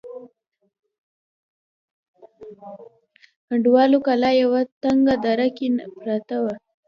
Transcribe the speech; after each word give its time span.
کنډواله 3.47 3.97
کلا 4.05 4.31
په 4.33 4.37
یوه 4.41 4.61
تنگه 4.81 5.15
دره 5.25 5.47
کې 5.57 5.67
پرته 6.01 6.35
وه. 6.43 6.53